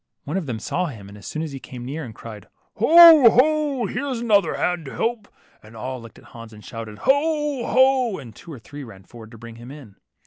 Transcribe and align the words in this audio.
One 0.23 0.35
of 0.35 0.47
them 0.47 0.57
saw 0.57 0.87
him 0.87 1.15
as 1.15 1.27
soon 1.27 1.43
as 1.43 1.51
he 1.51 1.59
came 1.59 1.85
near, 1.85 2.03
and 2.03 2.15
cried, 2.15 2.47
Ho! 2.77 3.29
ho! 3.29 3.85
here 3.85 4.07
is 4.07 4.19
another 4.19 4.55
hand 4.55 4.83
to 4.85 4.95
help; 4.95 5.27
and 5.61 5.77
all 5.77 6.01
looked 6.01 6.17
at 6.17 6.25
Hans 6.33 6.53
and 6.53 6.65
shouted, 6.65 6.97
Ho! 7.03 7.67
ho!'' 7.67 8.17
and 8.17 8.35
two 8.35 8.51
or 8.51 8.57
three 8.57 8.83
ran 8.83 9.03
forward 9.03 9.29
to 9.29 9.37
bring 9.37 9.57
him 9.57 9.69
in. 9.69 9.97